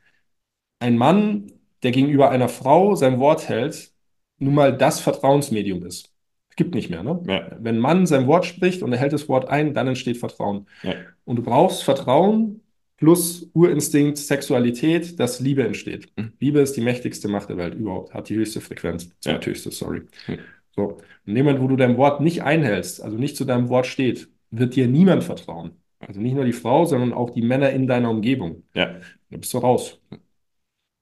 [0.81, 1.53] ein Mann,
[1.85, 3.93] der gegenüber einer Frau sein Wort hält,
[4.39, 6.13] nun mal das Vertrauensmedium ist.
[6.49, 7.23] Es gibt nicht mehr, ne?
[7.29, 7.57] Ja.
[7.61, 10.67] Wenn ein Mann sein Wort spricht und er hält das Wort ein, dann entsteht Vertrauen.
[10.83, 10.95] Ja.
[11.25, 12.61] Und du brauchst Vertrauen
[12.97, 16.09] plus Urinstinkt, Sexualität, dass Liebe entsteht.
[16.17, 16.33] Mhm.
[16.41, 19.11] Liebe ist die mächtigste Macht der Welt überhaupt, hat die höchste Frequenz, Ja.
[19.21, 20.01] zweithöchste, sorry.
[20.27, 20.39] Mhm.
[20.75, 20.99] So.
[21.25, 24.29] In dem Moment, wo du dein Wort nicht einhältst, also nicht zu deinem Wort steht,
[24.51, 25.77] wird dir niemand vertrauen.
[26.01, 28.65] Also nicht nur die Frau, sondern auch die Männer in deiner Umgebung.
[28.75, 29.01] Ja.
[29.31, 30.01] Da bist du raus.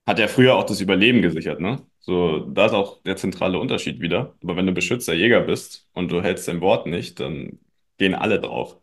[0.06, 1.86] Hat ja früher auch das Überleben gesichert, ne?
[2.00, 4.34] So, da ist auch der zentrale Unterschied wieder.
[4.42, 7.58] Aber wenn du Beschützer Jäger bist und du hältst dein Wort nicht, dann
[7.98, 8.78] gehen alle drauf.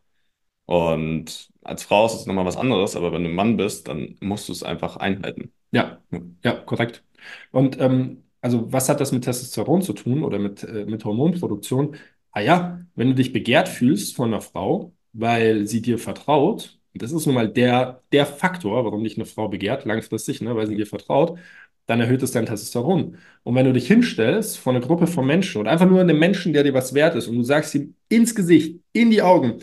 [0.65, 4.15] Und als Frau ist es nochmal was anderes, aber wenn du ein Mann bist, dann
[4.19, 5.51] musst du es einfach einhalten.
[5.71, 6.01] Ja,
[6.43, 7.04] ja, korrekt.
[7.51, 11.95] Und ähm, also was hat das mit Testosteron zu tun oder mit, äh, mit Hormonproduktion?
[12.32, 17.01] Ah ja, wenn du dich begehrt fühlst von einer Frau, weil sie dir vertraut, und
[17.01, 20.67] das ist nun mal der, der Faktor, warum dich eine Frau begehrt, langfristig, ne, weil
[20.67, 21.39] sie dir vertraut,
[21.88, 23.17] dann erhöht es dein Testosteron.
[23.43, 26.54] Und wenn du dich hinstellst vor einer Gruppe von Menschen oder einfach nur einem Menschen,
[26.54, 29.60] der dir was wert ist, und du sagst ihm ins Gesicht, in die Augen,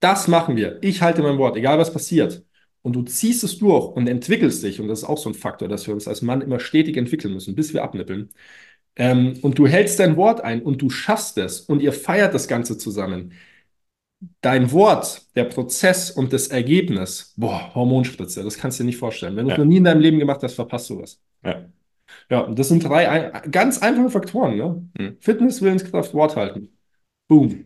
[0.00, 2.44] das machen wir, ich halte mein Wort, egal was passiert,
[2.82, 5.68] und du ziehst es durch und entwickelst dich, und das ist auch so ein Faktor,
[5.68, 8.30] dass wir uns als Mann immer stetig entwickeln müssen, bis wir abnippeln,
[8.96, 12.48] ähm, und du hältst dein Wort ein und du schaffst es und ihr feiert das
[12.48, 13.32] Ganze zusammen.
[14.42, 19.34] Dein Wort, der Prozess und das Ergebnis, boah, Hormonspritze, das kannst du dir nicht vorstellen.
[19.36, 19.64] Wenn du es Ja.
[19.64, 21.18] noch nie in deinem Leben gemacht hast, verpasst du was.
[21.44, 21.64] Ja.
[22.28, 24.88] Ja, das sind drei ein, ganz einfache Faktoren, ne?
[24.98, 25.16] Mhm.
[25.20, 26.68] Fitness, Willenskraft, Wort halten.
[27.28, 27.64] Boom.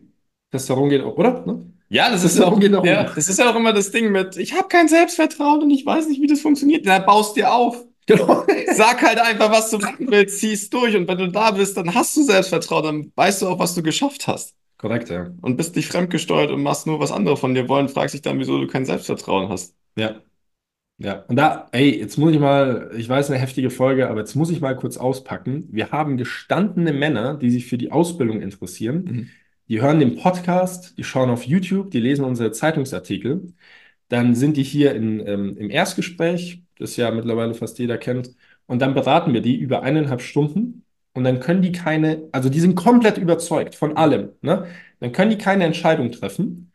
[0.51, 1.45] Testosteron geht auch, oder?
[1.45, 1.65] Ne?
[1.89, 4.53] Ja, das Das ist auch, ja, das ist ja auch immer das Ding mit, ich
[4.53, 6.85] habe kein Selbstvertrauen und ich weiß nicht, wie das funktioniert.
[6.85, 7.83] Da baust dir auf.
[8.05, 8.45] Genau.
[8.73, 11.93] Sag halt einfach, was du machen willst, zieh's durch und wenn du da bist, dann
[11.93, 14.53] hast du Selbstvertrauen, dann weißt du auch, was du geschafft hast.
[14.77, 15.33] Korrekt, ja.
[15.41, 18.39] Und bist nicht fremdgesteuert und machst nur, was andere von dir wollen, fragst dich dann,
[18.39, 19.75] wieso du kein Selbstvertrauen hast.
[19.95, 20.21] Ja.
[20.97, 24.35] Ja, und da, ey, jetzt muss ich mal, ich weiß, eine heftige Folge, aber jetzt
[24.35, 25.67] muss ich mal kurz auspacken.
[25.69, 29.03] Wir haben gestandene Männer, die sich für die Ausbildung interessieren.
[29.03, 29.29] Mhm.
[29.67, 33.53] Die hören den Podcast, die schauen auf YouTube, die lesen unsere Zeitungsartikel.
[34.07, 38.35] Dann sind die hier in, ähm, im Erstgespräch, das ja mittlerweile fast jeder kennt.
[38.65, 40.84] Und dann beraten wir die über eineinhalb Stunden.
[41.15, 44.33] Und dann können die keine, also die sind komplett überzeugt von allem.
[44.41, 44.67] Ne?
[44.99, 46.71] Dann können die keine Entscheidung treffen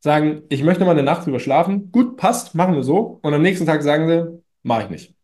[0.00, 1.90] sagen, ich möchte mal eine Nacht drüber schlafen.
[1.90, 3.18] Gut, passt, machen wir so.
[3.22, 5.14] Und am nächsten Tag sagen sie, mache ich nicht.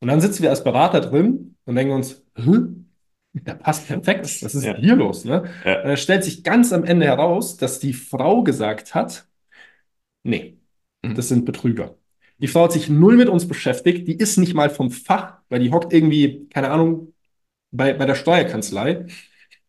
[0.00, 2.50] Und dann sitzen wir als Berater drin und denken uns, Hä?
[3.32, 4.42] der passt perfekt.
[4.42, 4.76] Was ist Ja.
[4.76, 5.24] hier los?
[5.24, 5.44] Ne?
[5.64, 5.80] Ja.
[5.82, 9.26] Und dann stellt sich ganz am Ende heraus, dass die Frau gesagt hat,
[10.22, 10.58] nee,
[11.02, 11.14] Mhm.
[11.14, 11.96] das sind Betrüger.
[12.38, 15.60] Die Frau hat sich null mit uns beschäftigt, die ist nicht mal vom Fach, weil
[15.60, 17.13] die hockt irgendwie, keine Ahnung,
[17.74, 19.06] bei, bei der Steuerkanzlei.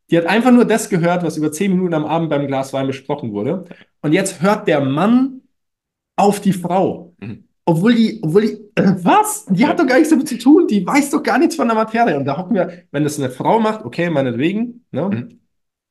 [0.09, 2.87] Die hat einfach nur das gehört, was über zehn Minuten am Abend beim Glas Wein
[2.87, 3.65] besprochen wurde.
[4.01, 5.41] Und jetzt hört der Mann
[6.15, 7.15] auf die Frau.
[7.19, 7.45] Mhm.
[7.65, 9.45] Obwohl die, obwohl die, äh, was?
[9.49, 10.67] Die hat doch gar nichts damit zu tun.
[10.67, 12.15] Die weiß doch gar nichts von der Materie.
[12.15, 15.09] Und da hocken wir, wenn das eine Frau macht, okay, meinetwegen, ne?
[15.09, 15.39] Mhm.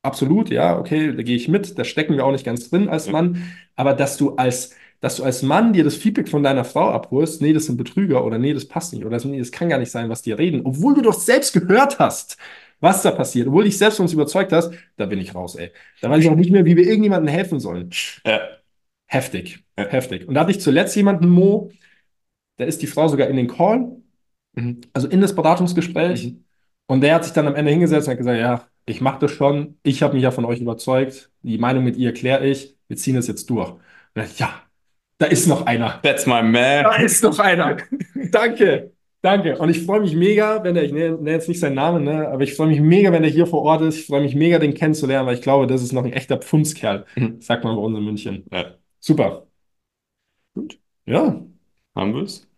[0.03, 1.79] Absolut, ja, okay, da gehe ich mit.
[1.79, 3.11] Da stecken wir auch nicht ganz drin als.
[3.11, 3.43] Mann.
[3.75, 7.43] Aber dass du als, dass du als Mann dir das Feedback von deiner Frau abholst,
[7.43, 9.91] nee, das sind Betrüger oder nee, das passt nicht oder nee, das kann gar nicht
[9.91, 12.39] sein, was die reden, obwohl du doch selbst gehört hast,
[12.81, 15.71] was da passiert, obwohl dich selbst von uns überzeugt hast, da bin ich raus, ey.
[16.01, 17.91] Da weiß ich auch nicht mehr, wie wir irgendjemandem helfen sollen.
[18.27, 18.41] Ja.
[19.07, 19.87] Heftig, Ja.
[19.89, 20.27] heftig.
[20.29, 21.71] Und da hatte ich zuletzt jemanden, Mo,
[22.57, 23.97] da ist die Frau sogar in den Call,
[24.55, 24.83] Mhm.
[24.93, 26.27] also in das Beratungsgespräch.
[26.27, 26.45] Mhm.
[26.87, 29.33] Und der hat sich dann am Ende hingesetzt und hat gesagt, ja, ich mache das
[29.33, 32.97] schon, ich habe mich ja von euch überzeugt, die Meinung mit ihr kläre ich, wir
[32.97, 33.71] ziehen das jetzt durch.
[33.71, 33.81] Und
[34.15, 34.63] dann, ja,
[35.25, 36.01] da ist noch einer.
[36.03, 36.85] That's my man.
[36.85, 37.77] Da ist noch einer.
[38.31, 39.57] Danke, danke.
[39.59, 42.43] Und ich freue mich mega, wenn er, ich nenne jetzt nicht seinen Namen, ne, aber
[42.43, 43.99] ich freue mich mega, wenn er hier vor Ort ist.
[43.99, 47.05] Ich freue mich mega, den kennenzulernen, weil ich glaube, das ist noch ein echter Pfundskerl,
[47.17, 47.41] Mhm.
[47.41, 48.45] sagt man bei uns in München.
[48.53, 48.75] Ja.
[49.01, 49.47] Super.
[50.55, 50.79] Gut.
[51.07, 51.41] Ja,
[51.95, 52.49] Haben wir es?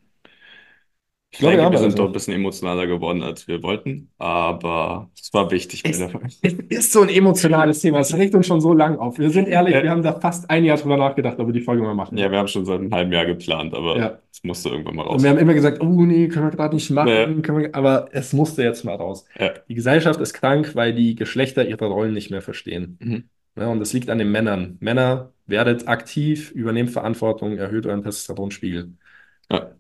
[1.37, 1.97] Ich glaube, denke, ja, wir sind also.
[1.99, 6.01] doch ein bisschen emotionaler geworden, als wir wollten, aber es war wichtig bei Es-.
[6.43, 8.01] Es ist so ein emotionales Thema.
[8.01, 9.19] Es regt uns schon so lang auf.
[9.19, 9.83] Wir sind ehrlich, Ja.
[9.83, 12.17] wir haben da fast ein Jahr drüber nachgedacht, ob wir die Folge mal machen.
[12.17, 14.19] Ja, wir haben schon seit einem halben Jahr geplant, aber Ja.
[14.33, 15.23] es musste irgendwann mal Und raus.
[15.23, 17.25] wir haben immer gesagt, oh nee, können wir gerade nicht machen, Ja.
[17.43, 19.27] können wir, aber es musste jetzt mal raus.
[19.39, 19.51] Ja.
[19.69, 22.99] Die Gesellschaft ist krank, weil die Geschlechter ihre Rollen nicht mehr verstehen.
[23.01, 23.25] Mhm.
[23.59, 24.77] Ja, und das liegt an den Männern.
[24.81, 28.93] Männer, werdet aktiv, übernehmt Verantwortung, erhöht euren Testosteronspiegel.
[29.51, 29.71] Ja.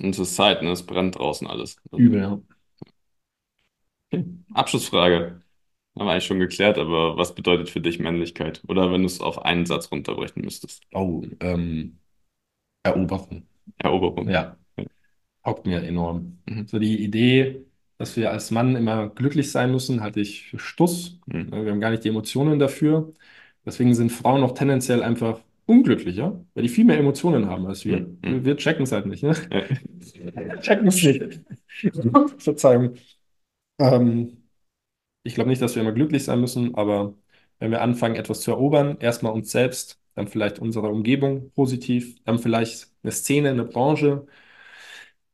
[0.00, 0.70] Und es ist Zeit, ne?
[0.70, 1.76] Es brennt draußen alles.
[1.90, 2.40] Also, Übel, ja.
[4.52, 5.40] Abschlussfrage.
[5.98, 8.62] Haben wir eigentlich schon geklärt, aber was bedeutet für dich Männlichkeit?
[8.68, 10.82] Oder wenn du es auf einen Satz runterbrechen müsstest?
[10.92, 11.98] Oh, ähm,
[12.82, 13.46] Eroberung.
[13.78, 14.28] Eroberung.
[14.28, 14.58] Ja.
[15.44, 16.38] Haupt mir enorm.
[16.46, 16.66] Mhm.
[16.66, 17.64] So die Idee,
[17.98, 21.18] dass wir als Mann immer glücklich sein müssen, halte ich für Stuss.
[21.26, 21.50] Mhm.
[21.50, 23.14] Wir haben gar nicht die Emotionen dafür.
[23.64, 28.00] Deswegen sind Frauen auch tendenziell einfach unglücklicher, weil die viel mehr Emotionen haben als wir.
[28.00, 28.44] Mhm.
[28.44, 29.34] Wir checken es halt nicht, ne?
[29.52, 30.56] Ja.
[30.60, 31.40] checken es nicht.
[32.38, 32.94] Verzeihung.
[33.78, 34.44] Ähm,
[35.24, 37.14] ich glaube nicht, dass wir immer glücklich sein müssen, aber
[37.58, 42.38] wenn wir anfangen, etwas zu erobern, erstmal uns selbst, dann vielleicht unsere Umgebung positiv, dann
[42.38, 44.26] vielleicht eine Szene, eine Branche,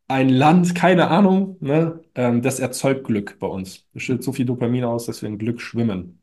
[0.09, 2.01] ein Land, keine Ahnung, ne?
[2.15, 3.87] Ähm, das erzeugt Glück bei uns.
[3.95, 6.21] Es schüttet so viel Dopamin aus, dass wir in Glück schwimmen.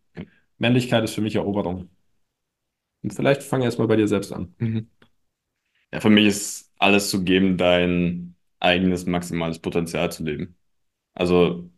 [0.59, 1.89] Männlichkeit ist für mich Eroberung.
[3.03, 4.53] Und vielleicht fang erstmal bei dir selbst an.
[4.59, 4.89] Mhm.
[5.91, 10.57] Ja, für mich ist alles zu geben, dein eigenes maximales Potenzial zu leben.
[11.15, 11.71] Also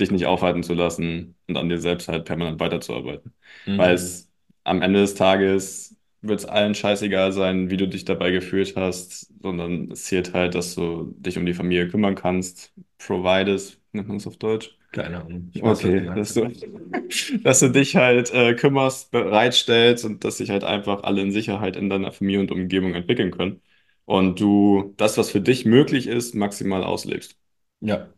[0.00, 3.34] dich nicht aufhalten zu lassen und an dir selbst halt permanent weiterzuarbeiten.
[3.76, 4.30] Weil es
[4.64, 9.32] am Ende des Tages wird es allen scheißegal sein, wie du dich dabei gefühlt hast,
[9.42, 12.72] sondern es zählt halt, dass du dich um die Familie kümmern kannst.
[12.98, 14.77] Providest, nennt man es auf Deutsch.
[14.92, 15.50] Keine Ahnung.
[15.54, 16.50] Weiß, Okay, dass du,
[17.44, 21.76] dass du dich halt äh, kümmerst, bereitstellst und dass sich halt einfach alle in Sicherheit
[21.76, 23.60] in deiner Familie und Umgebung entwickeln können.
[24.06, 27.36] Und du das, was für dich möglich ist, maximal auslebst.
[27.80, 28.08] Ja.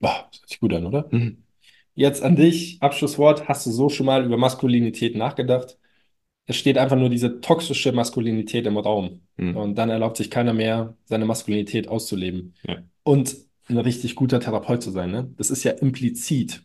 [0.00, 1.08] Boah, das hört sich gut an, oder?
[1.10, 1.44] Mhm.
[1.94, 3.48] Jetzt an dich, Abschlusswort.
[3.48, 5.78] Hast du so schon mal über Maskulinität nachgedacht?
[6.46, 9.22] Es steht einfach nur diese toxische Maskulinität im Raum.
[9.36, 9.56] Mhm.
[9.56, 12.54] Und dann erlaubt sich keiner mehr, seine Maskulinität auszuleben.
[12.66, 12.82] Ja.
[13.04, 13.36] Und
[13.68, 15.30] ein richtig guter Therapeut zu sein, ne?
[15.36, 16.64] Das ist ja implizit.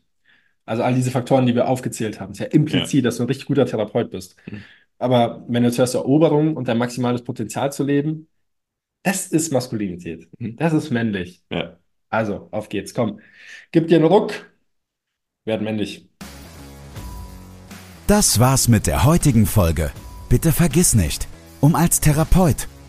[0.65, 3.47] Also all diese Faktoren, die wir aufgezählt haben, ist ja implizit, dass du ein richtig
[3.47, 4.35] guter Therapeut bist.
[4.51, 4.63] Mhm.
[4.99, 8.27] Aber wenn du hörst, Eroberung und dein maximales Potenzial zu leben,
[9.03, 10.27] das ist Maskulinität.
[10.38, 10.57] Mhm.
[10.57, 11.41] Das ist männlich.
[11.49, 11.79] Ja.
[12.09, 13.19] Also, auf geht's, komm.
[13.71, 14.33] Gib dir einen Ruck,
[15.45, 16.07] werd männlich.
[18.07, 19.91] Das war's mit der heutigen Folge.
[20.29, 21.27] Bitte vergiss nicht,
[21.62, 22.67] um als Therapeut,